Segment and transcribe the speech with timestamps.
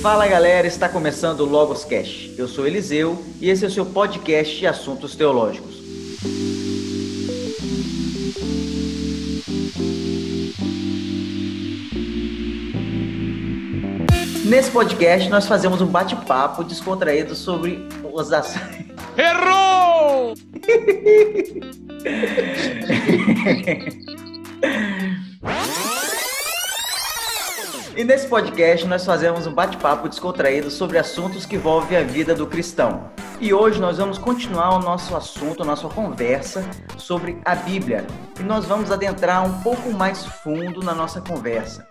[0.00, 2.34] Fala galera, está começando o Logos Cast.
[2.38, 5.74] Eu sou Eliseu e esse é o seu podcast de assuntos teológicos.
[14.46, 18.86] Nesse podcast nós fazemos um bate-papo descontraído sobre os ações.
[19.18, 20.34] Errou!
[28.00, 32.46] E nesse podcast nós fazemos um bate-papo descontraído sobre assuntos que envolvem a vida do
[32.46, 33.10] cristão.
[33.38, 36.64] E hoje nós vamos continuar o nosso assunto, a nossa conversa
[36.96, 38.06] sobre a Bíblia.
[38.38, 41.86] E nós vamos adentrar um pouco mais fundo na nossa conversa.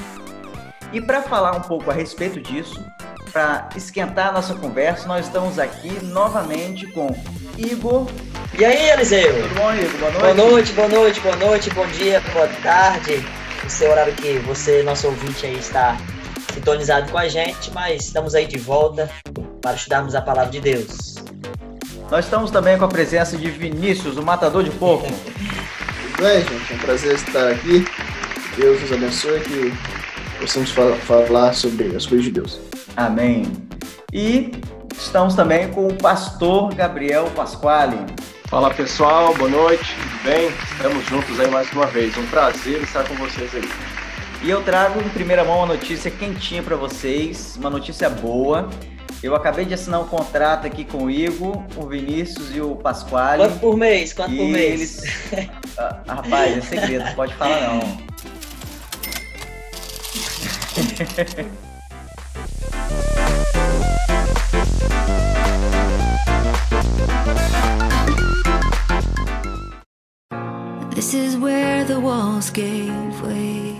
[0.91, 2.83] E para falar um pouco a respeito disso,
[3.31, 7.15] para esquentar a nossa conversa, nós estamos aqui novamente com
[7.55, 8.07] Igor.
[8.57, 9.43] E aí, Eliseu?
[9.43, 10.11] Tudo bom, Igor?
[10.19, 10.33] Boa noite.
[10.33, 13.38] Boa noite, boa noite, boa noite, bom dia, boa tarde.
[13.69, 15.95] Esse é o horário que você, nosso ouvinte aí, está
[16.51, 19.07] sintonizado com a gente, mas estamos aí de volta
[19.61, 21.15] para estudarmos a palavra de Deus.
[22.09, 25.05] Nós estamos também com a presença de Vinícius, o matador de porco.
[25.05, 26.73] Tudo bem, gente?
[26.73, 27.85] É um prazer estar aqui.
[28.57, 29.71] Deus nos abençoe que
[30.41, 32.59] possamos fa- falar sobre as coisas de Deus.
[32.97, 33.51] Amém.
[34.11, 34.51] E
[34.97, 37.99] estamos também com o pastor Gabriel Pasquale.
[38.47, 39.95] Fala pessoal, boa noite,
[40.29, 40.49] bem?
[40.73, 42.15] Estamos juntos aí mais uma vez.
[42.15, 43.63] Um prazer estar com vocês aí.
[44.43, 48.69] E eu trago em primeira mão uma notícia quentinha para vocês, uma notícia boa.
[49.23, 53.41] Eu acabei de assinar um contrato aqui com o Igor, o Vinícius e o Pasquale.
[53.41, 54.13] Quanto por mês?
[54.13, 55.03] Quanto por mês?
[55.03, 55.49] eles.
[55.79, 57.79] Ah, rapaz, é segredo, não pode falar não.
[71.09, 73.75] This is where the walls gave way.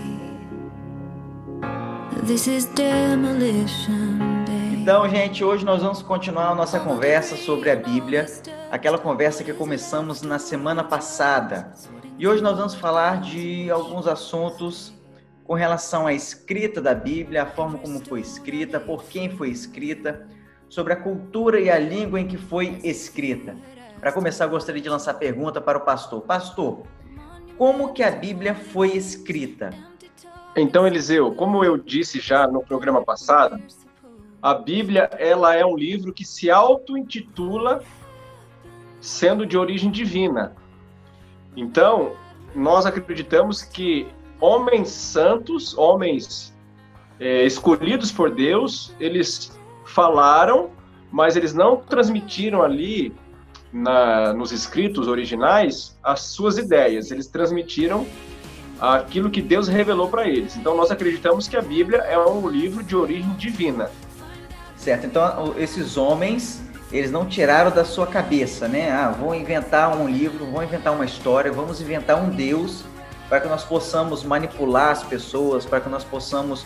[2.24, 4.82] This is demolition day.
[4.82, 8.26] Então, gente, hoje nós vamos continuar a nossa conversa sobre a Bíblia,
[8.68, 11.72] aquela conversa que começamos na semana passada.
[12.18, 14.92] E hoje nós vamos falar de alguns assuntos
[15.44, 20.26] com relação à escrita da Bíblia, a forma como foi escrita, por quem foi escrita,
[20.68, 23.54] sobre a cultura e a língua em que foi escrita.
[24.00, 26.22] Para começar, eu gostaria de lançar a pergunta para o pastor.
[26.22, 26.82] Pastor,
[27.60, 29.68] como que a Bíblia foi escrita?
[30.56, 33.62] Então, Eliseu, como eu disse já no programa passado,
[34.40, 37.82] a Bíblia ela é um livro que se auto-intitula
[38.98, 40.56] sendo de origem divina.
[41.54, 42.12] Então,
[42.54, 44.08] nós acreditamos que
[44.40, 46.56] homens santos, homens
[47.18, 49.54] é, escolhidos por Deus, eles
[49.84, 50.70] falaram,
[51.12, 53.14] mas eles não transmitiram ali
[53.72, 57.10] na, nos escritos originais as suas ideias.
[57.10, 58.06] Eles transmitiram
[58.80, 60.56] aquilo que Deus revelou para eles.
[60.56, 63.90] Então, nós acreditamos que a Bíblia é um livro de origem divina.
[64.76, 68.90] Certo, então esses homens, eles não tiraram da sua cabeça, né?
[68.90, 72.82] Ah, vou inventar um livro, vou inventar uma história, vamos inventar um Deus
[73.28, 76.64] para que nós possamos manipular as pessoas, para que nós possamos,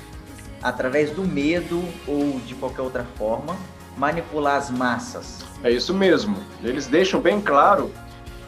[0.63, 3.57] através do medo ou de qualquer outra forma,
[3.97, 5.45] manipular as massas.
[5.63, 6.37] É isso mesmo.
[6.63, 7.91] Eles deixam bem claro,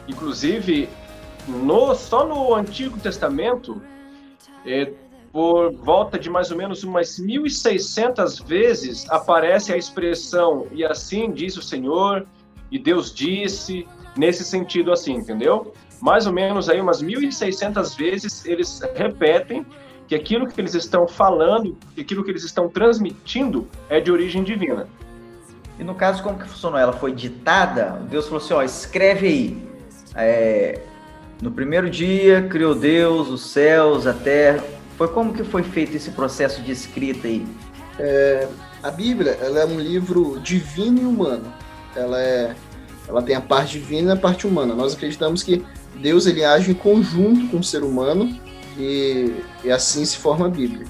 [0.07, 0.89] inclusive,
[1.47, 3.81] no, só no Antigo Testamento,
[4.65, 4.91] é,
[5.31, 11.55] por volta de mais ou menos umas 1.600 vezes aparece a expressão e assim diz
[11.57, 12.25] o Senhor,
[12.71, 15.73] e Deus disse, nesse sentido assim, entendeu?
[16.01, 19.65] Mais ou menos aí umas 1.600 vezes eles repetem
[20.07, 24.87] que aquilo que eles estão falando, aquilo que eles estão transmitindo é de origem divina.
[25.79, 26.79] E no caso, como que funcionou?
[26.79, 28.01] Ela foi ditada?
[28.09, 29.67] Deus falou assim, ó, escreve aí.
[30.15, 30.79] É,
[31.41, 34.63] no primeiro dia, criou Deus os céus, a terra.
[34.97, 37.45] Foi como que foi feito esse processo de escrita aí?
[38.81, 41.53] A Bíblia, ela é um livro divino e humano.
[41.95, 42.55] Ela é,
[43.07, 44.73] ela tem a parte divina e a parte humana.
[44.73, 45.63] Nós acreditamos que
[45.95, 48.39] Deus ele age em conjunto com o ser humano
[48.77, 50.87] e, e assim se forma a Bíblia.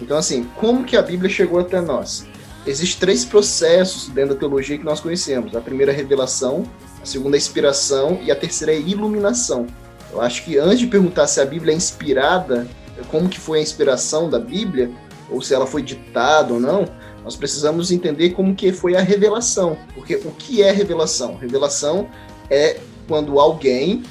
[0.00, 2.27] Então, assim, como que a Bíblia chegou até nós?
[2.68, 5.56] Existem três processos dentro da teologia que nós conhecemos.
[5.56, 6.64] A primeira é a revelação,
[7.02, 9.66] a segunda é a inspiração e a terceira é a iluminação.
[10.12, 12.68] Eu acho que antes de perguntar se a Bíblia é inspirada,
[13.10, 14.90] como que foi a inspiração da Bíblia,
[15.30, 16.84] ou se ela foi ditada ou não,
[17.24, 19.78] nós precisamos entender como que foi a revelação.
[19.94, 21.36] Porque o que é revelação?
[21.36, 22.06] Revelação
[22.50, 24.02] é quando alguém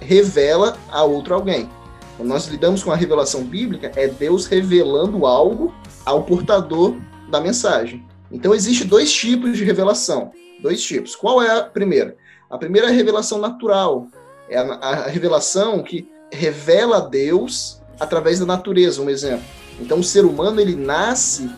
[0.00, 1.68] revela a outro alguém.
[2.16, 5.72] Quando nós lidamos com a revelação bíblica, é Deus revelando algo
[6.04, 6.96] ao portador
[7.30, 8.04] da mensagem.
[8.30, 10.32] Então, existe dois tipos de revelação.
[10.62, 11.16] Dois tipos.
[11.16, 12.16] Qual é a primeira?
[12.48, 14.08] A primeira é a revelação natural.
[14.48, 19.44] É a, a revelação que revela a Deus através da natureza, um exemplo.
[19.80, 21.50] Então, o ser humano, ele nasce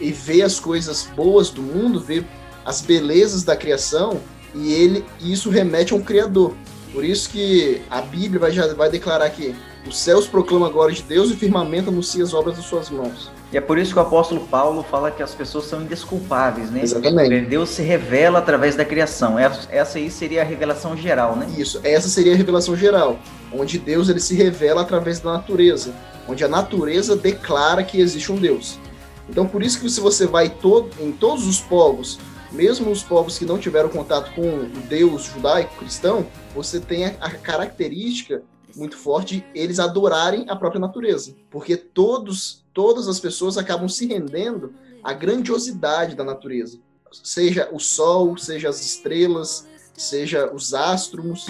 [0.00, 2.24] e vê as coisas boas do mundo, vê
[2.64, 4.20] as belezas da criação
[4.54, 6.54] e ele isso remete a um criador.
[6.92, 9.54] Por isso que a Bíblia vai, já vai declarar que
[9.86, 12.88] os céus proclamam a glória de Deus e o firmamento anuncia as obras das suas
[12.88, 13.30] mãos.
[13.54, 16.82] E é por isso que o apóstolo Paulo fala que as pessoas são indesculpáveis, né?
[16.82, 17.46] Exatamente.
[17.46, 19.36] Deus se revela através da criação.
[19.38, 21.46] Essa aí seria a revelação geral, né?
[21.56, 23.16] Isso, essa seria a revelação geral,
[23.52, 25.94] onde Deus ele se revela através da natureza,
[26.28, 28.76] onde a natureza declara que existe um Deus.
[29.28, 32.18] Então, por isso que se você vai todo, em todos os povos,
[32.50, 37.30] mesmo os povos que não tiveram contato com o Deus judaico cristão, você tem a,
[37.30, 38.42] característica
[38.74, 44.74] muito forte eles adorarem a própria natureza, porque todos, todas as pessoas acabam se rendendo
[45.02, 46.78] à grandiosidade da natureza,
[47.22, 49.66] seja o sol, seja as estrelas,
[49.96, 51.46] seja os astros,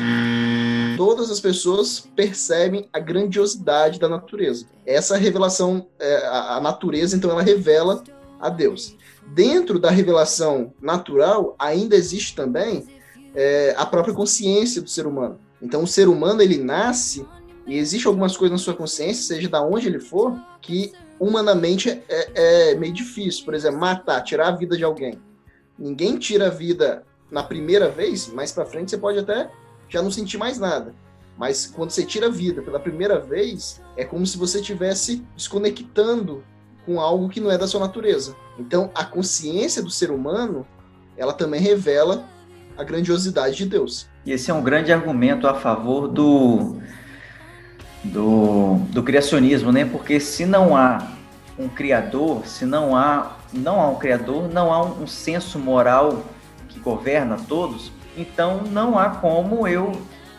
[0.97, 4.67] todas as pessoas percebem a grandiosidade da natureza.
[4.85, 8.05] Essa revelação, é, a natureza, então, ela revela
[8.38, 8.97] a Deus.
[9.29, 12.87] Dentro da revelação natural, ainda existe também
[13.35, 15.38] é, a própria consciência do ser humano.
[15.62, 17.27] Então, o ser humano, ele nasce
[17.67, 22.71] e existe algumas coisas na sua consciência, seja da onde ele for, que humanamente é,
[22.71, 23.45] é meio difícil.
[23.45, 25.19] Por exemplo, matar, tirar a vida de alguém.
[25.79, 29.51] Ninguém tira a vida na primeira vez, mais para frente você pode até
[29.89, 30.95] já não sentir mais nada.
[31.37, 36.45] Mas quando você tira a vida pela primeira vez, é como se você estivesse desconectando
[36.87, 38.37] com algo que não é da sua natureza.
[38.59, 40.67] Então, a consciência do ser humano,
[41.17, 42.25] ela também revela
[42.77, 44.09] a grandiosidade de Deus.
[44.25, 46.77] E esse é um grande argumento a favor do,
[48.05, 49.85] do, do criacionismo, né?
[49.85, 51.09] Porque se não há
[51.59, 56.25] um criador, se não há, não há um criador, não há um, um senso moral
[56.69, 59.93] que governa todos, então não há como eu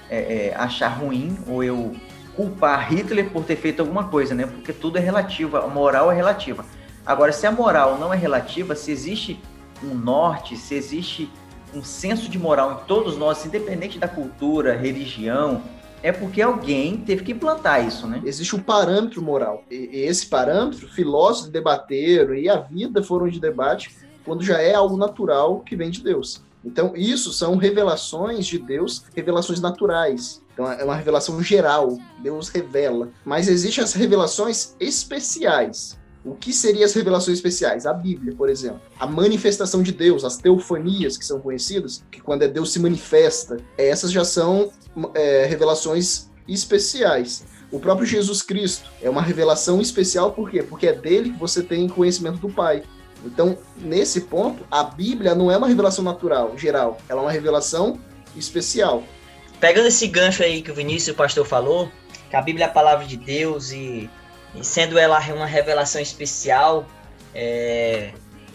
[0.09, 1.95] é, é, achar ruim ou eu
[2.35, 4.45] culpar Hitler por ter feito alguma coisa, né?
[4.45, 6.65] Porque tudo é relativo, a moral é relativa.
[7.05, 9.39] Agora, se a moral não é relativa, se existe
[9.83, 11.29] um norte, se existe
[11.73, 15.61] um senso de moral em todos nós, independente da cultura, religião,
[16.05, 18.21] é porque alguém teve que implantar isso, né?
[18.23, 19.63] Existe um parâmetro moral.
[19.71, 23.89] E esse parâmetro, filósofos debateram e a vida foram de debate
[24.23, 26.43] quando já é algo natural que vem de Deus.
[26.63, 30.43] Então, isso são revelações de Deus, revelações naturais.
[30.53, 31.97] Então, é uma revelação geral.
[32.19, 33.09] Deus revela.
[33.25, 35.97] Mas existem as revelações especiais.
[36.25, 37.85] O que seriam as revelações especiais?
[37.85, 38.81] A Bíblia, por exemplo.
[38.99, 43.57] A manifestação de Deus, as teofanias que são conhecidas, que quando é Deus se manifesta,
[43.77, 44.71] essas já são
[45.13, 47.45] é, revelações especiais.
[47.71, 50.63] O próprio Jesus Cristo é uma revelação especial, por quê?
[50.63, 52.81] Porque é dele que você tem conhecimento do Pai.
[53.23, 57.99] Então, nesse ponto, a Bíblia não é uma revelação natural, geral, ela é uma revelação
[58.35, 59.03] especial.
[59.59, 61.89] Pegando esse gancho aí que o Vinícius, o pastor, falou,
[62.29, 64.09] que a Bíblia é a palavra de Deus e
[64.55, 66.87] e sendo ela uma revelação especial,
[67.33, 68.11] é,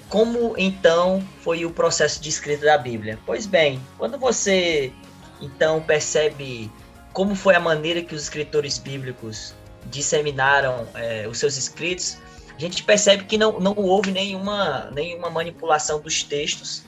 [0.08, 3.18] como então foi o processo de escrita da Bíblia?
[3.24, 4.92] Pois bem, quando você
[5.40, 6.70] então percebe
[7.12, 9.54] como foi a maneira que os escritores bíblicos
[9.86, 12.18] disseminaram é, os seus escritos,
[12.56, 16.84] a gente percebe que não, não houve nenhuma, nenhuma manipulação dos textos,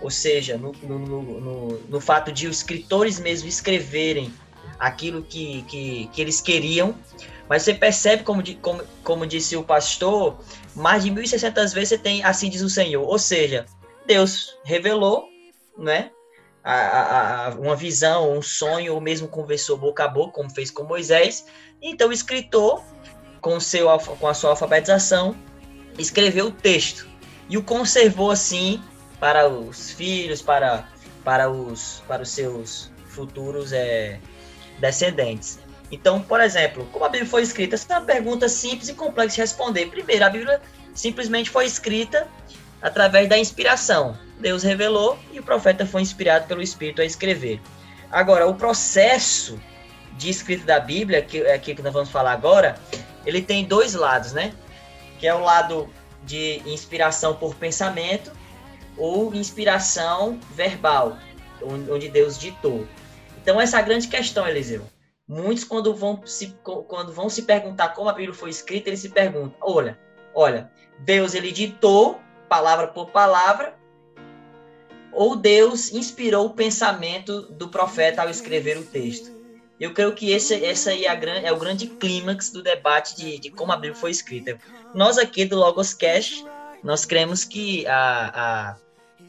[0.00, 4.32] ou seja, no, no, no, no fato de os escritores mesmo escreverem
[4.78, 6.94] aquilo que, que, que eles queriam,
[7.48, 10.38] mas você percebe, como, como, como disse o pastor,
[10.74, 13.06] mais de 1.600 vezes você tem assim diz o Senhor.
[13.06, 13.66] Ou seja,
[14.06, 15.28] Deus revelou,
[15.76, 16.10] né?
[16.64, 20.84] A, a, uma visão, um sonho, ou mesmo conversou boca a boca, como fez com
[20.84, 21.44] Moisés.
[21.82, 22.82] Então o escritor,
[23.40, 25.36] com, seu, com a sua alfabetização,
[25.98, 27.08] escreveu o texto
[27.48, 28.82] e o conservou assim
[29.18, 30.88] para os filhos, para,
[31.24, 34.18] para, os, para os seus futuros é,
[34.80, 35.58] descendentes.
[35.92, 37.74] Então, por exemplo, como a Bíblia foi escrita?
[37.74, 39.86] Essa é uma pergunta simples e complexa de responder.
[39.90, 40.60] Primeiro, a Bíblia
[40.94, 42.26] simplesmente foi escrita
[42.80, 44.16] através da inspiração.
[44.40, 47.60] Deus revelou e o profeta foi inspirado pelo Espírito a escrever.
[48.10, 49.60] Agora, o processo
[50.16, 52.78] de escrita da Bíblia, que é aqui que nós vamos falar agora,
[53.26, 54.54] ele tem dois lados, né?
[55.18, 55.90] Que é o lado
[56.24, 58.32] de inspiração por pensamento
[58.96, 61.18] ou inspiração verbal,
[61.62, 62.86] onde Deus ditou.
[63.42, 64.86] Então, essa é a grande questão, Eliseu.
[65.32, 69.08] Muitos, quando vão, se, quando vão se perguntar como a Bíblia foi escrita, eles se
[69.08, 69.98] perguntam: olha,
[70.34, 72.20] olha, Deus ele ditou
[72.50, 73.74] palavra por palavra,
[75.10, 79.32] ou Deus inspirou o pensamento do profeta ao escrever o texto?
[79.80, 83.50] Eu creio que esse essa aí é, é o grande clímax do debate de, de,
[83.50, 84.58] como a Bíblia foi escrita.
[84.94, 86.44] Nós aqui do Logos Cast,
[86.84, 88.76] nós cremos que a, a,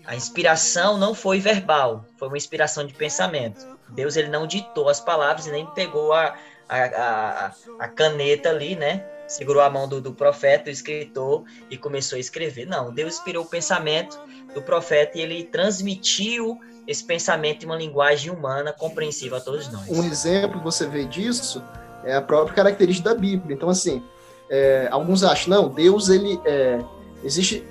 [0.05, 3.65] a inspiração não foi verbal, foi uma inspiração de pensamento.
[3.89, 6.35] Deus ele não ditou as palavras e nem pegou a,
[6.67, 9.05] a, a, a caneta ali, né?
[9.27, 12.65] segurou a mão do, do profeta, do escritor, e começou a escrever.
[12.65, 14.19] Não, Deus inspirou o pensamento
[14.53, 19.87] do profeta e ele transmitiu esse pensamento em uma linguagem humana compreensível a todos nós.
[19.89, 21.63] Um exemplo que você vê disso
[22.03, 23.55] é a própria característica da Bíblia.
[23.55, 24.03] Então, assim,
[24.49, 26.79] é, alguns acham, não, Deus, ele é,
[27.23, 27.63] existe,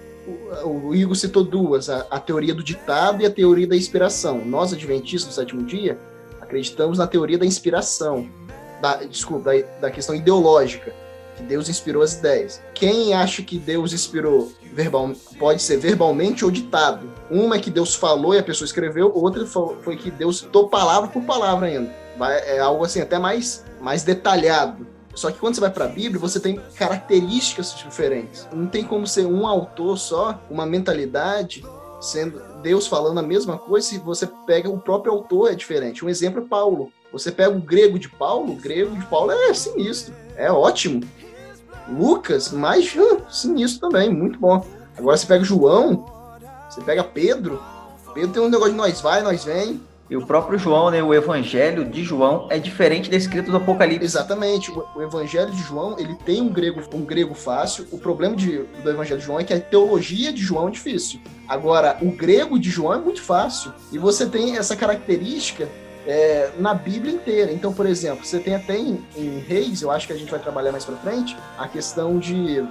[0.65, 4.45] o, Igor citou duas, a, a, teoria do ditado e a teoria da inspiração.
[4.45, 5.99] Nós, adventistas do sétimo dia,
[6.41, 8.29] acreditamos na teoria da inspiração,
[8.81, 10.93] da, desculpa, da, da questão ideológica,
[11.37, 12.63] que Deus inspirou as ideias.
[12.75, 17.11] Quem acha que Deus inspirou verbal, pode ser verbalmente ou ditado.
[17.31, 21.09] Uma é que Deus falou e a pessoa escreveu, outra foi que Deus citou palavra
[21.09, 21.93] por palavra ainda.
[22.19, 24.87] Vai, é algo assim até mais, mais detalhado.
[25.15, 28.49] Só que quando você vai para a Bíblia, você tem características diferentes.
[28.53, 31.65] Não tem como ser um autor só, uma mentalidade,
[32.01, 36.05] sendo Deus falando a mesma coisa, se você pega o próprio autor é diferente.
[36.05, 36.93] Um exemplo é Paulo.
[37.13, 41.03] Você pega o grego de Paulo, o grego de Paulo é sinistro, é ótimo.
[41.89, 42.97] Lucas, mais
[43.31, 44.65] sinistro também, muito bom.
[44.97, 46.07] Agora você pega João,
[46.71, 47.63] você pega Pedro,
[48.15, 49.81] Pedro tem um negócio de nós vai, nós vem.
[50.13, 54.05] E o próprio João, né, o evangelho de João é diferente da escrita do Apocalipse.
[54.05, 54.71] Exatamente.
[54.71, 57.87] O, evangelho de João, ele tem um grego, um grego fácil.
[57.91, 61.19] O problema de, do evangelho de João é que a teologia de João é difícil.
[61.49, 63.73] Agora, o grego de João é muito fácil.
[63.91, 65.67] E você tem essa característica
[66.07, 67.51] é, na Bíblia inteira.
[67.51, 70.41] Então, por exemplo, você tem até em, em, Reis, eu acho que a gente vai
[70.41, 72.63] trabalhar mais para frente, a questão de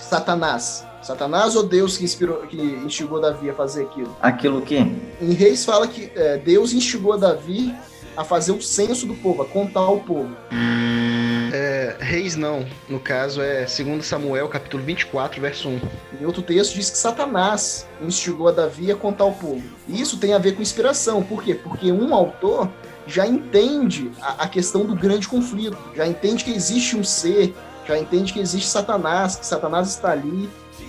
[0.00, 0.86] Satanás.
[1.02, 4.14] Satanás ou Deus que inspirou, que instigou Davi a fazer aquilo?
[4.20, 4.76] Aquilo que?
[4.76, 7.74] Em Reis fala que é, Deus instigou Davi
[8.16, 10.36] a fazer o censo do povo, a contar o povo.
[11.52, 15.80] É, reis não, no caso é 2 Samuel, capítulo 24, verso 1.
[16.20, 19.62] Em outro texto diz que Satanás instigou a Davi a contar o povo.
[19.88, 21.54] E isso tem a ver com inspiração, por quê?
[21.54, 22.68] Porque um autor
[23.06, 27.54] já entende a, a questão do grande conflito, já entende que existe um ser,
[27.90, 30.48] já entende que existe Satanás, que Satanás está ali.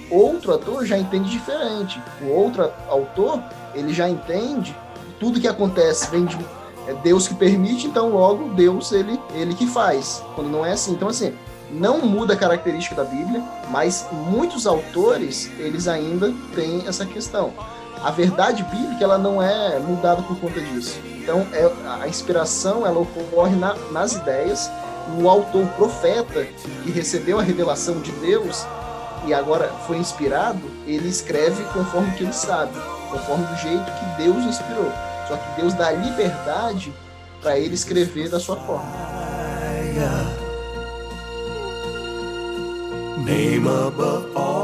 [0.09, 2.01] Outro autor já entende diferente.
[2.21, 3.41] O outro autor,
[3.73, 4.75] ele já entende
[5.19, 6.37] tudo que acontece vem de
[6.87, 10.23] é Deus que permite, então logo Deus ele ele que faz.
[10.33, 11.31] Quando não é assim, então assim,
[11.69, 17.53] não muda a característica da Bíblia, mas muitos autores, eles ainda têm essa questão.
[18.03, 20.99] A verdade bíblica, ela não é mudada por conta disso.
[21.05, 24.71] Então, é, a inspiração, ela ocorre na, nas ideias,
[25.19, 26.45] o autor, profeta,
[26.83, 28.65] que recebeu a revelação de Deus
[29.25, 32.73] e agora foi inspirado, ele escreve conforme que ele sabe,
[33.09, 34.91] conforme do jeito que Deus inspirou.
[35.27, 36.91] Só que Deus dá liberdade
[37.41, 39.11] para ele escrever da sua forma.
[43.23, 44.60] Name above all.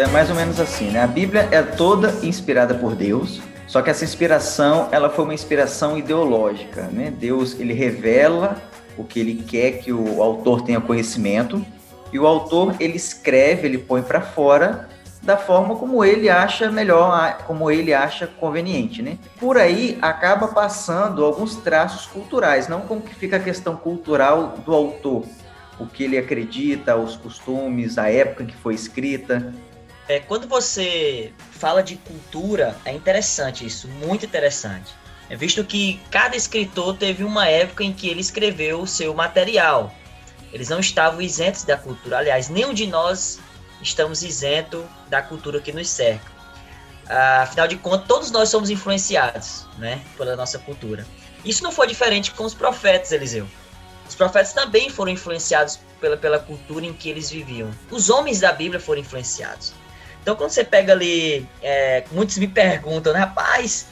[0.00, 1.02] É mais ou menos assim, né?
[1.02, 5.98] A Bíblia é toda inspirada por Deus, só que essa inspiração, ela foi uma inspiração
[5.98, 7.12] ideológica, né?
[7.16, 8.56] Deus, ele revela
[8.96, 11.64] o que ele quer que o autor tenha conhecimento,
[12.12, 14.88] e o autor, ele escreve, ele põe para fora
[15.22, 19.18] da forma como ele acha melhor, como ele acha conveniente, né?
[19.38, 24.74] Por aí acaba passando alguns traços culturais, não como que fica a questão cultural do
[24.74, 25.24] autor,
[25.78, 29.52] o que ele acredita, os costumes, a época que foi escrita,
[30.10, 34.92] é, quando você fala de cultura, é interessante isso, muito interessante.
[35.28, 39.94] É visto que cada escritor teve uma época em que ele escreveu o seu material.
[40.52, 42.18] Eles não estavam isentos da cultura.
[42.18, 43.38] Aliás, nenhum de nós
[43.80, 46.26] estamos isento da cultura que nos cerca.
[47.40, 51.06] Afinal de contas, todos nós somos influenciados né, pela nossa cultura.
[51.44, 53.46] Isso não foi diferente com os profetas, Eliseu.
[54.08, 57.70] Os profetas também foram influenciados pela, pela cultura em que eles viviam.
[57.92, 59.72] Os homens da Bíblia foram influenciados.
[60.22, 63.86] Então, quando você pega ali, é, muitos me perguntam, né, rapaz,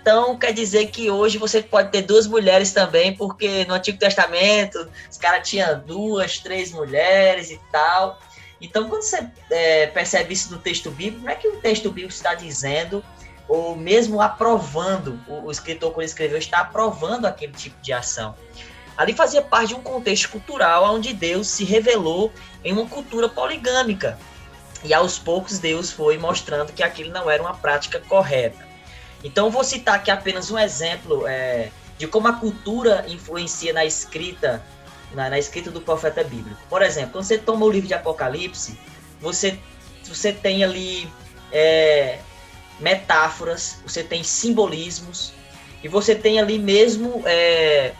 [0.00, 4.88] então quer dizer que hoje você pode ter duas mulheres também, porque no Antigo Testamento
[5.10, 8.18] os caras tinham duas, três mulheres e tal.
[8.60, 12.14] Então, quando você é, percebe isso no texto bíblico, não é que o texto bíblico
[12.14, 13.04] está dizendo,
[13.46, 18.34] ou mesmo aprovando, o, o escritor, quando escreveu, está aprovando aquele tipo de ação.
[18.96, 22.32] Ali fazia parte de um contexto cultural onde Deus se revelou
[22.64, 24.18] em uma cultura poligâmica.
[24.84, 28.66] E aos poucos Deus foi mostrando que aquilo não era uma prática correta.
[29.24, 34.62] Então vou citar aqui apenas um exemplo é, de como a cultura influencia na escrita,
[35.12, 36.60] na, na, escrita do profeta bíblico.
[36.68, 38.78] Por exemplo, quando você toma o livro de Apocalipse,
[39.20, 39.58] você,
[40.04, 41.10] você tem ali
[41.50, 42.20] é,
[42.78, 45.32] metáforas, você tem simbolismos,
[45.82, 47.92] e você tem ali mesmo é,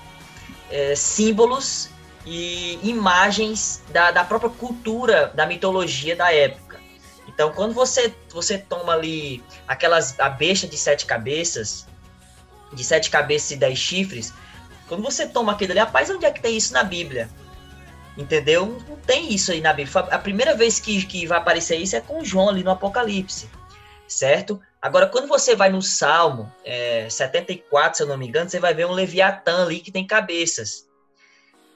[0.71, 1.91] é símbolos
[2.27, 6.68] e imagens da, da própria cultura, da mitologia da época.
[7.39, 11.87] Então, quando você, você toma ali aquelas a besta de sete cabeças,
[12.73, 14.35] de sete cabeças e dez chifres,
[14.89, 17.31] quando você toma aquilo ali, rapaz, onde é que tem isso na Bíblia?
[18.17, 18.83] Entendeu?
[18.89, 20.01] Não tem isso aí na Bíblia.
[20.11, 23.49] A primeira vez que, que vai aparecer isso é com João ali no Apocalipse,
[24.09, 24.61] certo?
[24.83, 28.75] Agora, quando você vai no Salmo é, 74, se eu não me engano, você vai
[28.75, 30.88] ver um Leviatã ali que tem cabeças.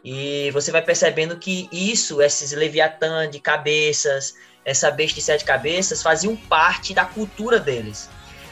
[0.04, 6.02] E você vai percebendo que isso, esses Leviatã de cabeças, essa besta de sete cabeças,
[6.02, 8.08] faziam parte da cultura deles.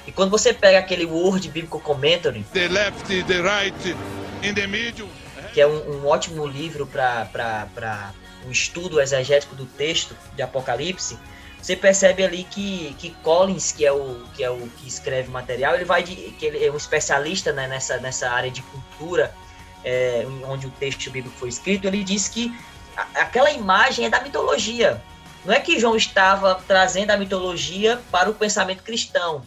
[0.06, 3.96] E quando você pega aquele Word Biblical Commentary, the left, the right,
[4.42, 5.08] in the middle,
[5.52, 8.12] que é um, um ótimo livro para
[8.46, 11.18] um estudo exegético do texto de Apocalipse,
[11.60, 15.32] você percebe ali que, que Collins, que é o que é o que escreve o
[15.32, 19.34] material, ele vai de, que ele é um especialista né, nessa, nessa área de cultura,
[19.84, 22.54] é, onde o texto bíblico foi escrito, ele diz que
[23.14, 25.02] aquela imagem é da mitologia.
[25.44, 29.42] Não é que João estava trazendo a mitologia para o pensamento cristão.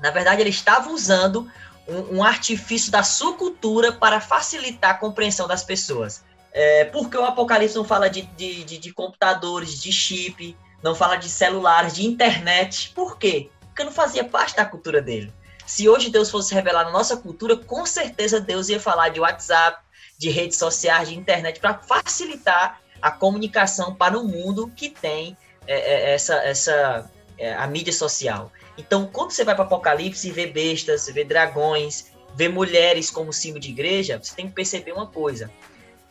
[0.00, 1.50] Na verdade, ele estava usando
[1.86, 6.24] um, um artifício da sua cultura para facilitar a compreensão das pessoas.
[6.52, 11.16] É, porque o Apocalipse não fala de, de, de, de computadores, de chip, não fala
[11.16, 12.92] de celulares, de internet.
[12.94, 13.50] Por quê?
[13.60, 15.32] Porque não fazia parte da cultura dele.
[15.66, 19.82] Se hoje Deus fosse revelar na nossa cultura, com certeza Deus ia falar de WhatsApp,
[20.16, 25.74] de redes sociais, de internet, para facilitar a comunicação para o mundo que tem é,
[25.74, 28.50] é, essa, essa é, a mídia social.
[28.78, 33.60] Então, quando você vai para Apocalipse e vê bestas, vê dragões, vê mulheres como símbolo
[33.60, 35.50] de igreja, você tem que perceber uma coisa.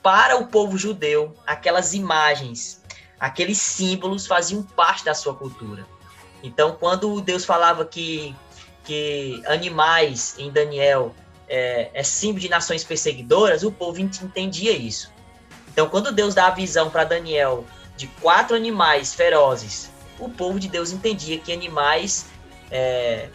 [0.01, 2.81] Para o povo judeu, aquelas imagens,
[3.19, 5.85] aqueles símbolos faziam parte da sua cultura.
[6.43, 8.35] Então, quando Deus falava que,
[8.85, 11.13] que animais em Daniel
[11.47, 15.11] é, é símbolo de nações perseguidoras, o povo entendia isso.
[15.71, 17.65] Então, quando Deus dá a visão para Daniel
[17.97, 19.89] de quatro animais ferozes,
[20.19, 22.25] o povo de Deus entendia que animais
[22.71, 23.27] é,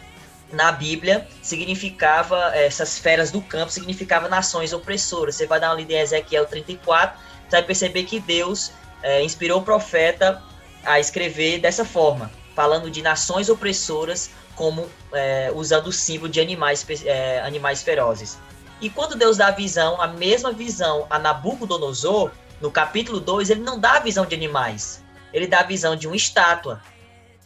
[0.51, 5.35] na Bíblia significava, é, essas feras do campo significava nações opressoras.
[5.35, 8.71] Você vai dar uma lida em Ezequiel 34, você vai perceber que Deus
[9.03, 10.41] é, inspirou o profeta
[10.83, 12.31] a escrever dessa forma,
[12.61, 18.37] falando de nações opressoras como é, usando o símbolo de animais, é, animais ferozes.
[18.79, 22.29] E quando Deus dá a visão, a mesma visão a Nabucodonosor,
[22.61, 26.05] no capítulo 2, ele não dá a visão de animais, ele dá a visão de
[26.05, 26.79] uma estátua,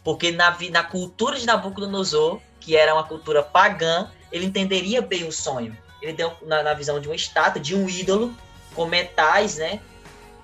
[0.04, 5.32] porque na, na cultura de Nabucodonosor, que era uma cultura pagã, ele entenderia bem o
[5.32, 5.74] sonho.
[6.02, 8.34] Ele deu na, na visão de uma estátua, de um ídolo,
[8.74, 9.80] com metais, né?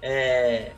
[0.01, 0.73] É,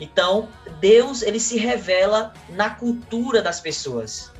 [0.00, 0.48] então,
[0.80, 4.30] Deus ele se revela na cultura das pessoas.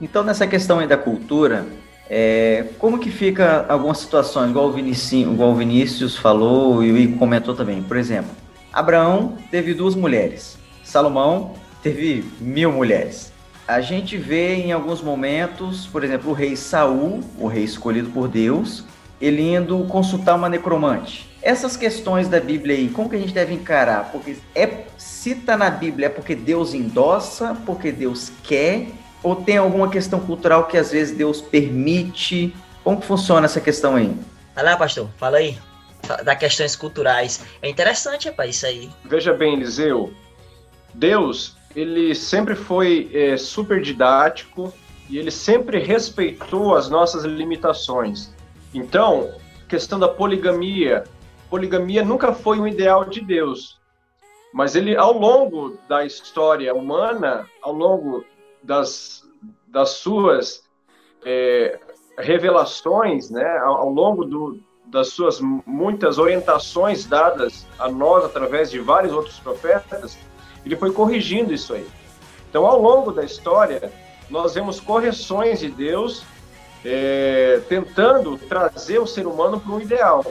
[0.00, 1.66] Então, nessa questão aí da cultura,
[2.08, 7.18] é, como que fica algumas situações, igual o, igual o Vinícius falou e o Igor
[7.18, 7.82] comentou também.
[7.82, 8.30] Por exemplo,
[8.72, 13.32] Abraão teve duas mulheres, Salomão teve mil mulheres
[13.66, 18.28] a gente vê em alguns momentos, por exemplo, o rei Saul, o rei escolhido por
[18.28, 18.84] Deus,
[19.20, 21.28] ele indo consultar uma necromante.
[21.46, 24.10] Essas questões da Bíblia aí, como que a gente deve encarar?
[24.10, 28.88] Porque é se tá na Bíblia é porque Deus endossa, porque Deus quer,
[29.22, 32.52] ou tem alguma questão cultural que às vezes Deus permite?
[32.82, 34.12] Como que funciona essa questão aí?
[34.56, 35.56] Vai lá, pastor, fala aí.
[36.24, 37.40] Das questões culturais.
[37.62, 38.90] É interessante, rapaz, isso aí.
[39.04, 40.12] Veja bem, Eliseu,
[40.92, 44.74] Deus ele sempre foi é, super didático
[45.08, 48.34] e ele sempre respeitou as nossas limitações.
[48.74, 49.30] Então,
[49.68, 51.04] questão da poligamia,
[51.48, 53.78] poligamia nunca foi um ideal de Deus,
[54.52, 58.24] mas ele, ao longo da história humana, ao longo
[58.62, 59.22] das,
[59.66, 60.62] das suas
[61.24, 61.78] é,
[62.18, 68.78] revelações, né, ao, ao longo do, das suas muitas orientações dadas a nós através de
[68.78, 70.18] vários outros profetas,
[70.64, 71.86] ele foi corrigindo isso aí.
[72.48, 73.92] Então, ao longo da história,
[74.30, 76.24] nós vemos correções de Deus
[76.84, 80.24] é, tentando trazer o ser humano para um ideal.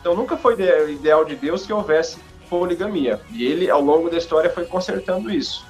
[0.00, 0.56] Então, nunca foi
[0.90, 3.20] ideal de Deus que houvesse poligamia.
[3.30, 5.64] E ele, ao longo da história, foi consertando isso.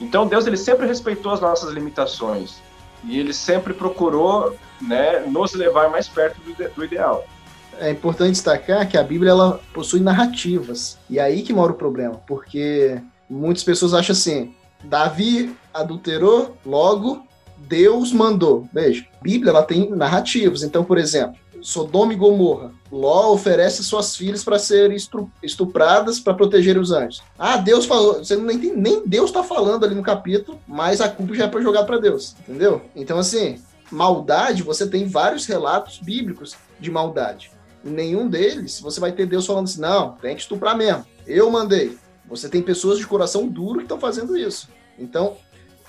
[0.00, 2.62] Então, Deus ele sempre respeitou as nossas limitações.
[3.04, 7.26] E ele sempre procurou né, nos levar mais perto do, do ideal
[7.78, 10.98] é importante destacar que a Bíblia ela possui narrativas.
[11.08, 17.26] E é aí que mora o problema, porque muitas pessoas acham assim: Davi adulterou, logo
[17.56, 18.68] Deus mandou.
[18.72, 20.62] Veja, a Bíblia ela tem narrativas.
[20.62, 22.72] Então, por exemplo, Sodoma e Gomorra.
[22.92, 24.98] Ló oferece suas filhas para serem
[25.42, 27.22] estupradas para proteger os anjos.
[27.38, 28.18] Ah, Deus falou.
[28.18, 31.48] Você não entende, nem Deus está falando ali no capítulo, mas a culpa já é
[31.48, 32.82] para jogar para Deus, entendeu?
[32.94, 33.58] Então, assim,
[33.90, 37.50] maldade, você tem vários relatos bíblicos de maldade.
[37.82, 41.06] Em nenhum deles você vai ter Deus falando assim: não, tem que estuprar mesmo.
[41.26, 41.96] Eu mandei.
[42.28, 44.68] Você tem pessoas de coração duro que estão fazendo isso.
[44.98, 45.38] Então,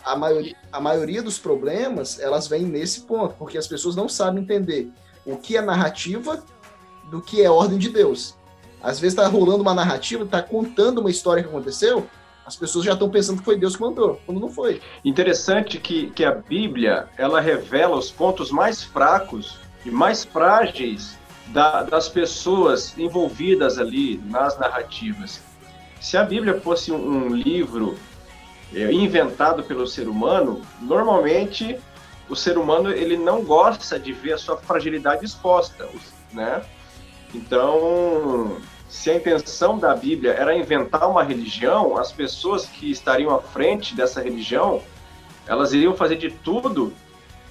[0.05, 4.41] a maioria, a maioria dos problemas, elas vêm nesse ponto, porque as pessoas não sabem
[4.41, 4.89] entender
[5.25, 6.43] o que é narrativa
[7.05, 8.35] do que é ordem de Deus.
[8.81, 12.07] Às vezes está rolando uma narrativa, está contando uma história que aconteceu,
[12.45, 14.79] as pessoas já estão pensando que foi Deus que mandou, quando não foi.
[15.03, 21.81] Interessante que, que a Bíblia, ela revela os pontos mais fracos e mais frágeis da,
[21.81, 25.41] das pessoas envolvidas ali nas narrativas.
[25.99, 27.97] Se a Bíblia fosse um, um livro
[28.73, 31.79] é, inventado pelo ser humano, normalmente
[32.29, 35.88] o ser humano ele não gosta de ver a sua fragilidade exposta,
[36.31, 36.63] né?
[37.33, 38.57] Então,
[38.88, 43.95] se a intenção da Bíblia era inventar uma religião, as pessoas que estariam à frente
[43.95, 44.81] dessa religião,
[45.45, 46.93] elas iriam fazer de tudo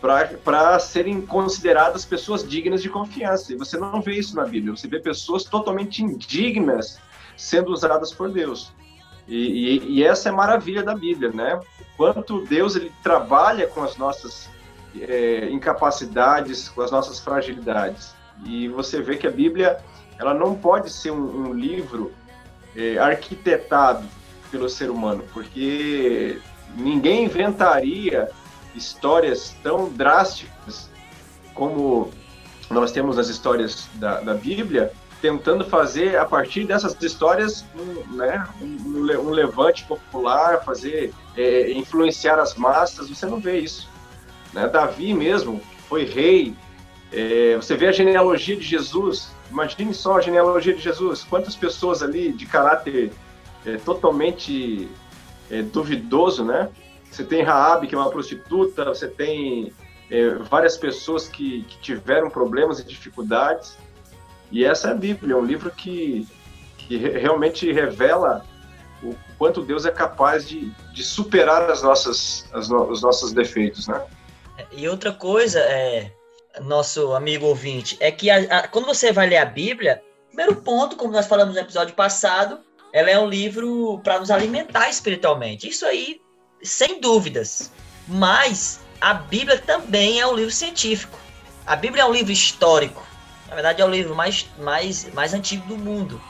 [0.01, 3.53] para serem consideradas pessoas dignas de confiança.
[3.53, 4.77] E você não vê isso na Bíblia.
[4.77, 6.99] Você vê pessoas totalmente indignas
[7.37, 8.73] sendo usadas por Deus.
[9.27, 11.59] E, e, e essa é a maravilha da Bíblia, né?
[11.97, 14.51] Quanto Deus ele trabalha com as nossas
[15.01, 18.15] é, incapacidades, com as nossas fragilidades.
[18.45, 19.79] E você vê que a Bíblia
[20.19, 22.13] ela não pode ser um, um livro
[22.77, 24.07] é, arquitetado
[24.51, 26.41] pelo ser humano, porque
[26.77, 28.31] ninguém inventaria
[28.75, 30.91] histórias tão drásticas
[31.55, 32.11] como
[32.71, 38.47] nós temos nas histórias da, da Bíblia, tentando fazer a partir dessas histórias um, né,
[38.61, 43.09] um, um levante popular, fazer é, influenciar as massas.
[43.09, 43.89] Você não vê isso.
[44.55, 44.69] Né?
[44.69, 46.55] Davi mesmo foi rei.
[47.13, 49.31] É, você vê a genealogia de Jesus.
[49.51, 51.25] Imagine só a genealogia de Jesus.
[51.25, 53.13] Quantas pessoas ali de caráter
[53.67, 54.89] é, totalmente
[55.51, 56.71] é, duvidoso, né?
[57.11, 59.73] Você tem Raab, que é uma prostituta, você tem
[60.11, 63.77] é, várias pessoas que, que, tiveram problemas e dificuldades.
[64.51, 66.27] E essa é a Bíblia, é um livro que,
[66.77, 68.45] que realmente revela
[69.03, 73.87] o quanto Deus é capaz de, de superar as nossas, as no, os nossos defeitos,
[73.87, 74.03] né?
[74.73, 76.11] E outra coisa, é,
[76.61, 80.97] nosso amigo ouvinte, é que a, a, quando você vai ler a Bíblia, primeiro ponto,
[80.97, 82.61] como nós falamos no episódio passado,
[82.93, 85.69] ela é um livro para nos alimentar espiritualmente.
[85.69, 86.21] Isso aí
[86.63, 87.71] sem dúvidas.
[88.07, 91.19] Mas a Bíblia também é um livro científico.
[91.67, 93.07] A Bíblia é um livro histórico.
[93.49, 96.21] Na verdade, é o livro mais, mais, mais antigo do mundo.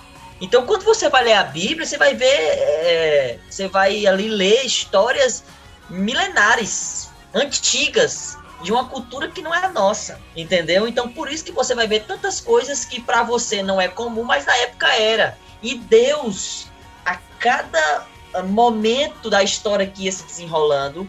[0.40, 4.64] Então, quando você vai ler a Bíblia, você vai ver, é, você vai ali ler
[4.64, 5.44] histórias
[5.88, 10.88] milenares, antigas, de uma cultura que não é nossa, entendeu?
[10.88, 14.24] Então, por isso que você vai ver tantas coisas que para você não é comum,
[14.24, 15.36] mas na época era.
[15.62, 16.66] E Deus,
[17.04, 18.06] a cada
[18.46, 21.08] momento da história que ia se desenrolando,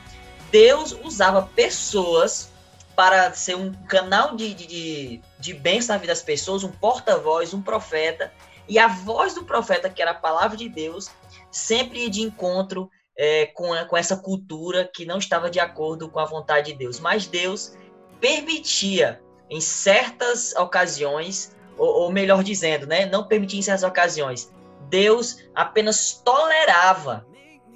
[0.51, 2.49] Deus usava pessoas
[2.95, 7.61] para ser um canal de, de, de bênção na vida das pessoas, um porta-voz, um
[7.61, 8.31] profeta,
[8.67, 11.09] e a voz do profeta, que era a palavra de Deus,
[11.51, 16.19] sempre ia de encontro é, com, com essa cultura que não estava de acordo com
[16.19, 16.99] a vontade de Deus.
[16.99, 17.73] Mas Deus
[18.19, 24.51] permitia, em certas ocasiões, ou, ou melhor dizendo, né, não permitia em certas ocasiões,
[24.89, 27.25] Deus apenas tolerava,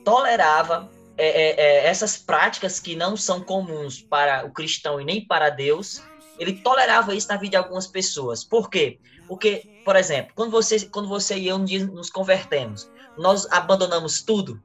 [0.04, 5.26] tolerava é, é, é, essas práticas que não são comuns para o cristão e nem
[5.26, 6.02] para Deus.
[6.40, 8.44] Ele tolerava isso na vida de algumas pessoas.
[8.44, 9.00] Por quê?
[9.28, 14.64] Porque, por exemplo, quando você, quando você e eu nos convertemos, nós abandonamos tudo.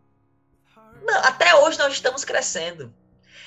[1.04, 2.92] Não, até hoje nós estamos crescendo.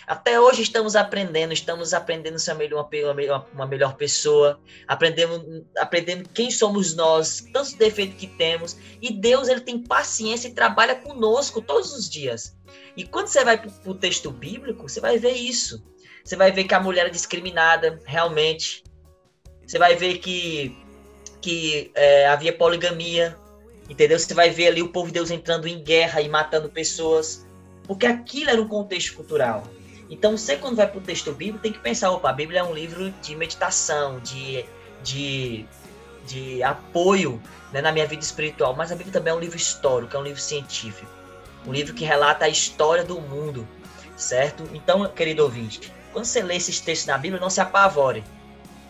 [0.07, 6.29] Até hoje estamos aprendendo, estamos aprendendo a ser uma melhor, uma melhor pessoa, aprendendo, aprendendo
[6.29, 8.77] quem somos nós, tantos defeitos que temos.
[9.01, 12.55] E Deus ele tem paciência e trabalha conosco todos os dias.
[12.95, 15.83] E quando você vai para o texto bíblico, você vai ver isso.
[16.23, 18.85] Você vai ver que a mulher é discriminada, realmente.
[19.65, 20.77] Você vai ver que,
[21.41, 23.37] que é, havia poligamia,
[23.89, 24.17] entendeu?
[24.17, 27.46] Você vai ver ali o povo de Deus entrando em guerra e matando pessoas,
[27.87, 29.63] porque aquilo era um contexto cultural.
[30.09, 32.63] Então, você quando vai para o texto bíblico, tem que pensar, opa, a Bíblia é
[32.63, 34.65] um livro de meditação, de,
[35.03, 35.65] de,
[36.25, 40.15] de apoio né, na minha vida espiritual, mas a Bíblia também é um livro histórico,
[40.15, 41.11] é um livro científico,
[41.65, 43.67] um livro que relata a história do mundo,
[44.15, 44.63] certo?
[44.73, 48.23] Então, querido ouvinte, quando você lê esses textos na Bíblia, não se apavore,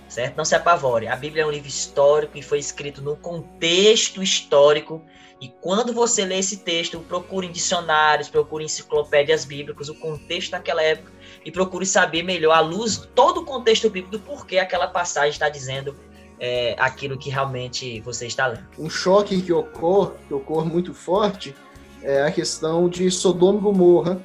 [0.10, 0.38] certo?
[0.38, 1.08] Não se apavore.
[1.08, 5.04] A Bíblia é um livro histórico e foi escrito no contexto histórico
[5.40, 10.82] e quando você lê esse texto, procure em dicionários, procure enciclopédias bíblicas, o contexto daquela
[10.82, 11.12] época,
[11.46, 15.48] e procure saber melhor, à luz todo o contexto bíblico, do porquê aquela passagem está
[15.48, 15.96] dizendo
[16.40, 18.66] é, aquilo que realmente você está lendo.
[18.80, 21.56] Um choque que ocorre, que ocorre muito forte,
[22.02, 24.22] é a questão de Sodoma e Gomorra,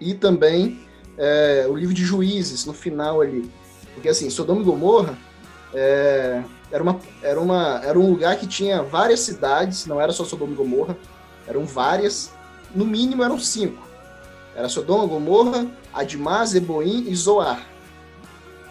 [0.00, 0.80] e também
[1.16, 3.48] é, o livro de Juízes, no final ali.
[3.96, 5.16] Porque assim, Sodoma e Gomorra,
[5.72, 10.22] é, era, uma, era, uma, era um lugar que tinha várias cidades, não era só
[10.22, 10.94] Sodoma e Gomorra,
[11.48, 12.30] eram várias,
[12.74, 13.82] no mínimo eram cinco.
[14.54, 17.66] Era Sodoma, Gomorra, Admá, Zeboim e Zoar.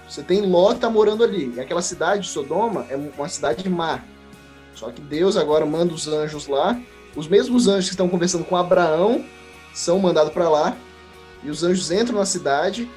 [0.08, 1.54] Você tem Ló tá morando ali.
[1.56, 4.06] E aquela cidade de Sodoma é uma cidade de mar.
[4.76, 6.80] Só que Deus agora manda os anjos lá.
[7.16, 9.26] Os mesmos anjos que estão conversando com Abraão
[9.74, 10.78] são mandados para lá.
[11.44, 12.90] E os anjos entram na cidade.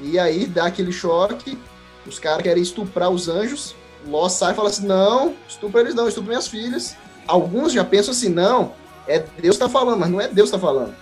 [0.00, 1.58] E aí dá aquele choque.
[2.06, 3.74] Os caras querem estuprar os anjos.
[4.06, 6.96] Ló sai e fala assim: Não, estupra eles não, estupra minhas filhas.
[7.26, 8.72] Alguns já pensam assim: Não,
[9.06, 10.94] é Deus está falando, mas não é Deus está falando.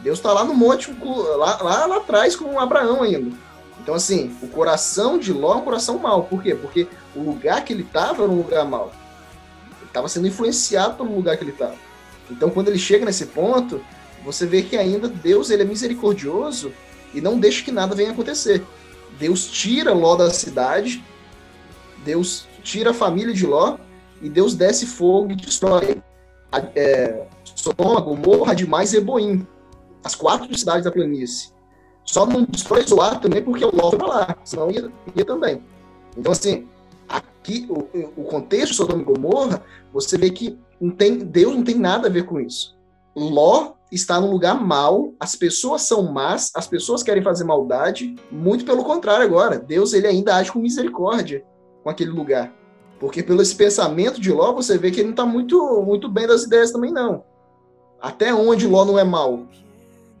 [0.00, 0.94] Deus está lá no monte,
[1.38, 3.34] lá, lá, lá atrás com Abraão ainda.
[3.80, 6.24] Então, assim, o coração de Ló é um coração mau.
[6.24, 6.54] Por quê?
[6.54, 8.92] Porque o lugar que ele estava era um lugar mau.
[9.78, 11.74] Ele estava sendo influenciado pelo lugar que ele estava.
[12.30, 13.82] Então, quando ele chega nesse ponto,
[14.24, 16.72] você vê que ainda Deus ele é misericordioso
[17.14, 18.64] e não deixa que nada venha acontecer.
[19.18, 21.04] Deus tira Ló da cidade,
[22.04, 23.78] Deus tira a família de Ló
[24.20, 26.02] e Deus desce fogo e destrói
[26.74, 29.46] é, Sodoma, Gomorra, demais Eboim,
[30.02, 31.52] as quatro cidades da planície.
[32.04, 35.62] Só não destrói Zoar também porque o Ló foi para lá, senão ia, ia também.
[36.16, 36.68] Então, assim,
[37.08, 41.64] aqui, o, o contexto de Sodoma e Gomorra, você vê que não tem, Deus não
[41.64, 42.76] tem nada a ver com isso.
[43.16, 48.64] Ló está num lugar mal, as pessoas são más, as pessoas querem fazer maldade, muito
[48.64, 49.58] pelo contrário agora.
[49.58, 51.44] Deus ele ainda age com misericórdia
[51.82, 52.52] com aquele lugar.
[52.98, 56.26] Porque pelo esse pensamento de Ló, você vê que ele não está muito, muito bem
[56.26, 57.24] das ideias também, não.
[58.00, 59.46] Até onde Ló não é mal?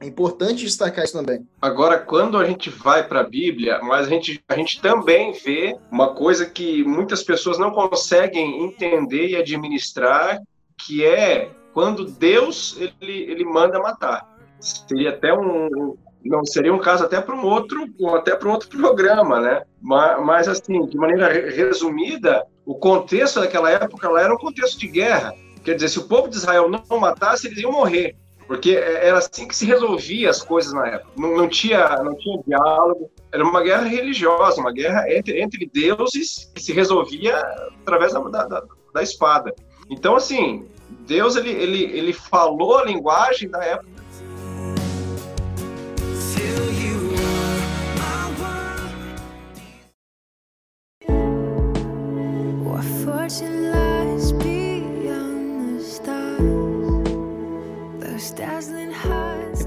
[0.00, 1.46] É importante destacar isso também.
[1.62, 5.76] Agora, quando a gente vai para a Bíblia, mas a gente, a gente também vê
[5.90, 10.42] uma coisa que muitas pessoas não conseguem entender e administrar,
[10.76, 14.32] que é quando Deus ele, ele manda matar.
[14.60, 18.68] Seria até um, não seria um caso até para um outro até para um outro
[18.68, 19.62] programa, né?
[19.82, 24.86] Mas, mas, assim, de maneira resumida, o contexto daquela época lá era um contexto de
[24.88, 25.34] guerra.
[25.62, 28.16] Quer dizer, se o povo de Israel não matasse, eles iam morrer.
[28.46, 31.10] Porque era assim que se resolvia as coisas na época.
[31.16, 33.10] Não, não, tinha, não tinha diálogo.
[33.32, 37.38] Era uma guerra religiosa, uma guerra entre, entre deuses que se resolvia
[37.80, 39.54] através da, da, da espada.
[39.90, 40.66] Então, assim,
[41.06, 43.94] Deus ele, ele, ele falou a linguagem da época.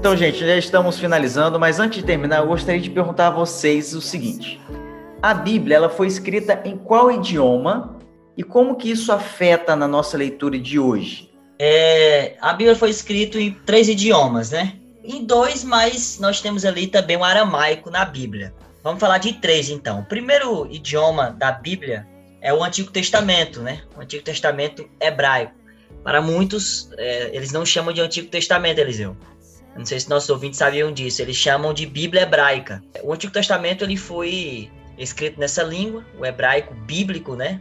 [0.08, 3.94] Então, gente, já estamos finalizando, mas antes de terminar, eu gostaria de perguntar a vocês
[3.94, 4.60] o seguinte:
[5.20, 7.98] a Bíblia ela foi escrita em qual idioma
[8.36, 11.27] e como que isso afeta na nossa leitura de hoje?
[11.58, 14.74] É, a Bíblia foi escrita em três idiomas, né?
[15.02, 18.54] Em dois, mas nós temos ali também o aramaico na Bíblia.
[18.82, 20.00] Vamos falar de três, então.
[20.00, 22.06] O primeiro idioma da Bíblia
[22.40, 23.82] é o Antigo Testamento, né?
[23.96, 25.52] O Antigo Testamento hebraico.
[26.04, 29.16] Para muitos, é, eles não chamam de Antigo Testamento, Eliseu.
[29.76, 31.22] Não sei se nossos ouvintes sabiam disso.
[31.22, 32.82] Eles chamam de Bíblia hebraica.
[33.02, 37.60] O Antigo Testamento ele foi escrito nessa língua, o hebraico bíblico, né?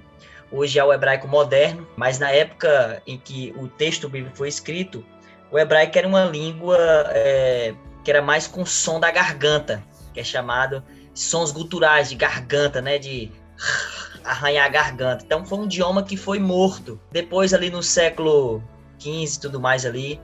[0.51, 5.05] Hoje é o hebraico moderno, mas na época em que o texto bíblico foi escrito,
[5.51, 6.77] o hebraico era uma língua
[7.09, 9.83] é, que era mais com som da garganta,
[10.13, 10.83] que é chamado
[11.13, 12.97] sons guturais de garganta, né?
[12.97, 13.31] De
[14.23, 15.23] arranhar a garganta.
[15.25, 16.99] Então foi um idioma que foi morto.
[17.11, 18.63] Depois ali no século
[18.99, 20.19] XV e tudo mais ali,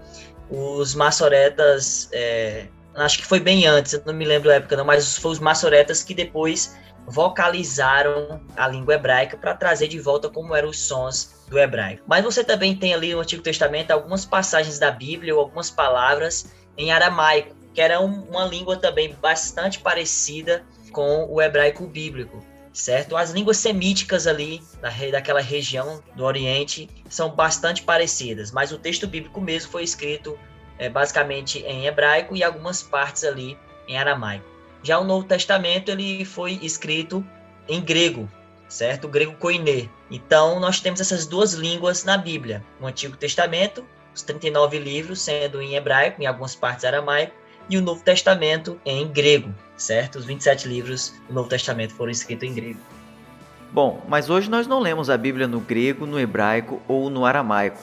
[0.49, 5.17] os maçoretas, é, acho que foi bem antes, não me lembro da época não, mas
[5.17, 6.77] foi os maçoretas que depois
[7.07, 12.03] vocalizaram a língua hebraica para trazer de volta como eram os sons do hebraico.
[12.07, 16.53] Mas você também tem ali no Antigo Testamento algumas passagens da Bíblia ou algumas palavras
[16.77, 23.15] em aramaico, que era uma língua também bastante parecida com o hebraico bíblico certo?
[23.15, 29.07] As línguas semíticas ali da, daquela região do Oriente são bastante parecidas, mas o texto
[29.07, 30.37] bíblico mesmo foi escrito
[30.79, 34.52] é, basicamente em hebraico e algumas partes ali em aramaico.
[34.83, 37.25] Já o Novo Testamento ele foi escrito
[37.67, 38.29] em grego,
[38.67, 39.05] certo?
[39.05, 39.89] O grego koiné.
[40.11, 42.63] Então nós temos essas duas línguas na Bíblia.
[42.81, 47.33] O Antigo Testamento, os 39 livros sendo em hebraico, em algumas partes aramaico,
[47.69, 50.17] e o Novo Testamento em grego, certo?
[50.17, 52.79] Os 27 livros do Novo Testamento foram escritos em grego.
[53.71, 57.81] Bom, mas hoje nós não lemos a Bíblia no grego, no hebraico ou no aramaico.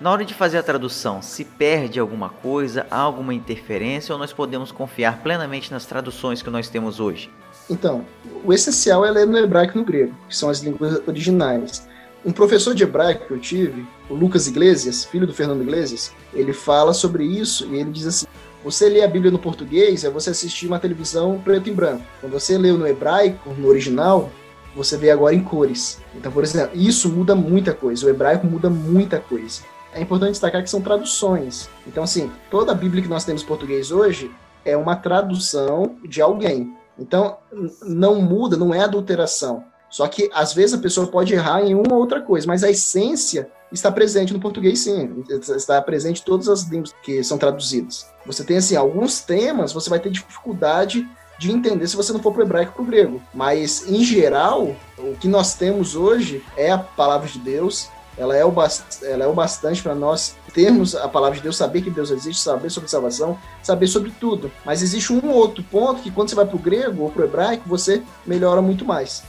[0.00, 4.32] Na hora de fazer a tradução, se perde alguma coisa, há alguma interferência ou nós
[4.32, 7.30] podemos confiar plenamente nas traduções que nós temos hoje?
[7.68, 8.06] Então,
[8.42, 11.86] o essencial é ler no hebraico e no grego, que são as línguas originais.
[12.24, 16.54] Um professor de hebraico que eu tive, o Lucas Iglesias, filho do Fernando Iglesias, ele
[16.54, 18.26] fala sobre isso e ele diz assim:
[18.64, 22.02] você lê a Bíblia no português é você assistir uma televisão preto e branco.
[22.22, 24.30] Quando você lê no hebraico, no original,
[24.74, 26.00] você vê agora em cores.
[26.14, 28.06] Então, por exemplo, isso muda muita coisa.
[28.06, 29.60] O hebraico muda muita coisa.
[29.92, 31.68] É importante destacar que são traduções.
[31.86, 34.30] Então, assim, toda a Bíblia que nós temos em português hoje
[34.64, 36.76] é uma tradução de alguém.
[36.98, 37.38] Então,
[37.82, 39.64] não muda, não é adulteração.
[39.88, 42.70] Só que, às vezes, a pessoa pode errar em uma ou outra coisa, mas a
[42.70, 45.24] essência está presente no português, sim.
[45.28, 48.06] Está presente em todas as línguas que são traduzidas.
[48.24, 52.32] Você tem, assim, alguns temas, você vai ter dificuldade de entender se você não for
[52.32, 53.22] para o hebraico para o grego.
[53.32, 57.88] Mas, em geral, o que nós temos hoje é a palavra de Deus,
[58.20, 58.52] ela é o,
[59.02, 62.42] ela é o bastante para nós termos a palavra de Deus, saber que Deus existe,
[62.42, 64.52] saber sobre salvação, saber sobre tudo.
[64.62, 67.24] Mas existe um outro ponto que quando você vai para o grego ou para o
[67.24, 69.22] hebraico, você melhora muito mais.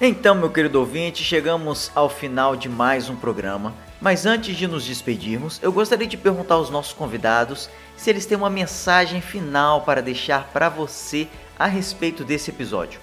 [0.00, 3.72] Então, meu querido ouvinte, chegamos ao final de mais um programa.
[4.00, 8.36] Mas antes de nos despedirmos, eu gostaria de perguntar aos nossos convidados se eles têm
[8.36, 12.98] uma mensagem final para deixar para você a respeito desse episódio.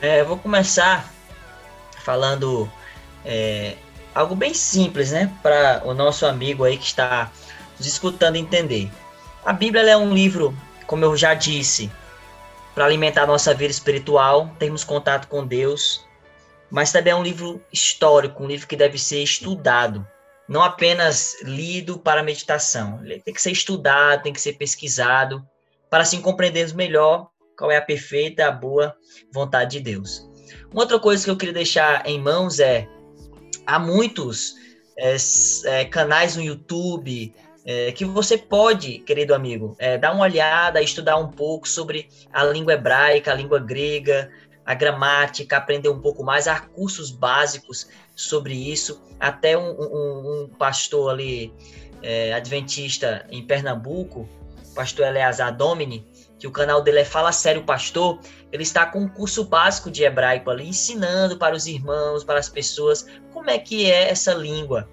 [0.00, 1.08] É, eu vou começar
[2.04, 2.68] falando
[3.26, 3.74] é,
[4.14, 7.30] algo bem simples, né, para o nosso amigo aí que está
[7.76, 8.90] nos escutando entender.
[9.44, 11.90] A Bíblia é um livro, como eu já disse,
[12.74, 16.04] para alimentar nossa vida espiritual, termos contato com Deus,
[16.70, 20.06] mas também é um livro histórico, um livro que deve ser estudado
[20.48, 23.00] não apenas lido para meditação.
[23.04, 25.46] Ele tem que ser estudado, tem que ser pesquisado,
[25.90, 28.94] para assim compreendermos melhor qual é a perfeita, a boa
[29.32, 30.28] vontade de Deus.
[30.70, 32.88] Uma outra coisa que eu queria deixar em mãos é:
[33.66, 34.54] há muitos
[34.96, 35.16] é,
[35.64, 41.16] é, canais no YouTube é, que você pode, querido amigo, é, dar uma olhada, estudar
[41.16, 44.30] um pouco sobre a língua hebraica, a língua grega,
[44.64, 46.46] a gramática, aprender um pouco mais.
[46.46, 49.02] Há cursos básicos sobre isso.
[49.18, 51.52] Até um, um, um pastor ali,
[52.02, 54.28] é, adventista em Pernambuco,
[54.74, 56.06] pastor Eleazar Domini,
[56.38, 58.20] que o canal dele é Fala Sério Pastor,
[58.52, 62.48] ele está com um curso básico de hebraico ali, ensinando para os irmãos, para as
[62.48, 64.88] pessoas, como é que é essa língua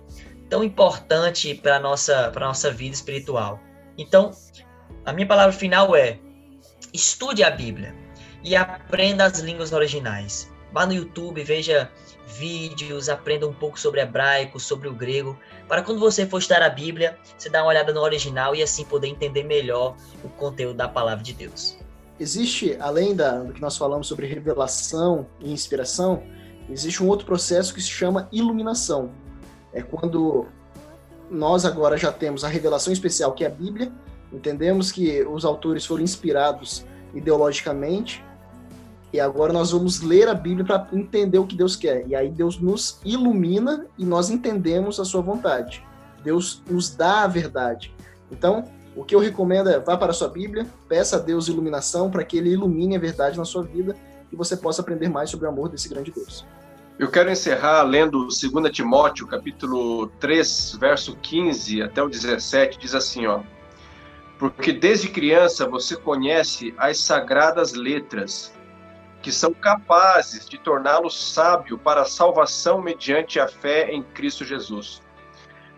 [0.49, 3.59] tão importante para a nossa, para nossa vida espiritual.
[3.97, 4.31] Então,
[5.03, 6.19] a minha palavra final é:
[6.93, 7.95] estude a Bíblia
[8.43, 10.51] e aprenda as línguas originais.
[10.71, 11.91] Vá no YouTube, veja
[12.37, 16.69] vídeos, aprenda um pouco sobre hebraico, sobre o grego, para quando você for estudar a
[16.69, 20.87] Bíblia, você dar uma olhada no original e assim poder entender melhor o conteúdo da
[20.87, 21.77] palavra de Deus.
[22.19, 26.23] Existe, além da, do que nós falamos sobre revelação e inspiração,
[26.69, 29.11] existe um outro processo que se chama iluminação.
[29.73, 30.45] É quando
[31.29, 33.91] nós agora já temos a revelação especial que é a Bíblia,
[34.31, 38.23] entendemos que os autores foram inspirados ideologicamente,
[39.13, 42.07] e agora nós vamos ler a Bíblia para entender o que Deus quer.
[42.07, 45.85] E aí Deus nos ilumina e nós entendemos a sua vontade.
[46.23, 47.93] Deus nos dá a verdade.
[48.31, 52.09] Então, o que eu recomendo é vá para a sua Bíblia, peça a Deus iluminação
[52.09, 53.95] para que ele ilumine a verdade na sua vida
[54.31, 56.43] e você possa aprender mais sobre o amor desse grande Deus.
[56.97, 63.27] Eu quero encerrar lendo 2 Timóteo, capítulo 3, verso 15 até o 17, diz assim,
[63.27, 63.41] ó:
[64.39, 68.53] Porque desde criança você conhece as sagradas letras,
[69.23, 75.01] que são capazes de torná-lo sábio para a salvação mediante a fé em Cristo Jesus.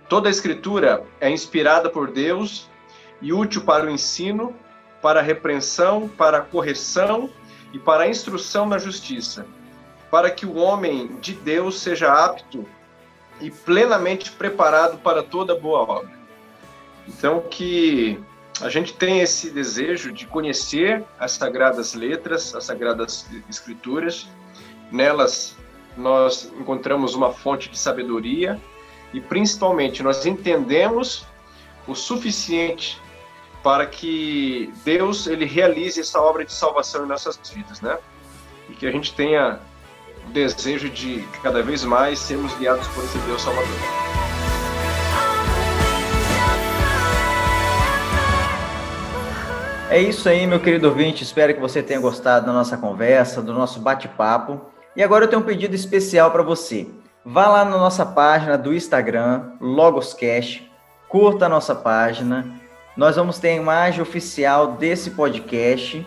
[0.09, 2.67] Toda a Escritura é inspirada por Deus
[3.21, 4.53] e útil para o ensino,
[4.99, 7.29] para a repreensão, para a correção
[7.71, 9.45] e para a instrução na justiça,
[10.09, 12.65] para que o homem de Deus seja apto
[13.39, 16.11] e plenamente preparado para toda boa obra.
[17.07, 18.19] Então, que
[18.61, 24.27] a gente tem esse desejo de conhecer as sagradas letras, as sagradas escrituras.
[24.91, 25.55] Nelas
[25.97, 28.59] nós encontramos uma fonte de sabedoria
[29.13, 31.25] e principalmente nós entendemos
[31.87, 32.99] o suficiente
[33.63, 37.97] para que Deus ele realize essa obra de salvação em nossas vidas, né?
[38.69, 39.59] E que a gente tenha
[40.27, 44.24] o desejo de cada vez mais sermos guiados por esse Deus Salvador.
[49.95, 51.23] É isso aí, meu querido ouvinte.
[51.23, 54.59] Espero que você tenha gostado da nossa conversa, do nosso bate-papo.
[54.93, 56.85] E agora eu tenho um pedido especial para você.
[57.23, 60.69] Vá lá na nossa página do Instagram, Logoscast,
[61.07, 62.45] curta a nossa página.
[62.97, 66.05] Nós vamos ter a imagem oficial desse podcast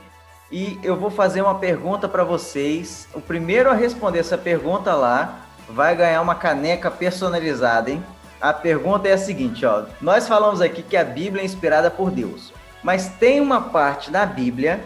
[0.52, 3.08] e eu vou fazer uma pergunta para vocês.
[3.14, 8.04] O primeiro a responder essa pergunta lá vai ganhar uma caneca personalizada, hein?
[8.38, 9.84] A pergunta é a seguinte, ó.
[9.98, 12.52] Nós falamos aqui que a Bíblia é inspirada por Deus.
[12.82, 14.80] Mas tem uma parte da Bíblia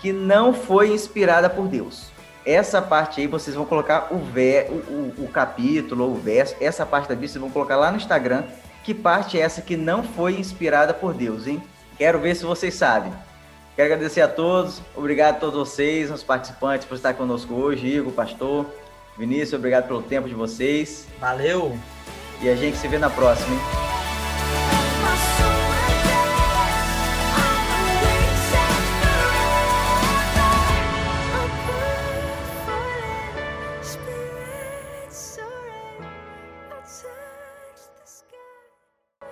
[0.00, 2.12] que não foi inspirada por Deus.
[2.44, 6.54] Essa parte aí vocês vão colocar o, ver, o, o, o capítulo ou o verso,
[6.60, 8.44] essa parte da Bíblia vocês vão colocar lá no Instagram.
[8.82, 11.62] Que parte é essa que não foi inspirada por Deus, hein?
[11.96, 13.10] Quero ver se vocês sabem.
[13.74, 18.12] Quero agradecer a todos, obrigado a todos vocês, os participantes, por estar conosco hoje, Igor,
[18.12, 18.66] pastor,
[19.16, 21.08] Vinícius, obrigado pelo tempo de vocês.
[21.18, 21.76] Valeu!
[22.42, 24.03] E a gente se vê na próxima, hein?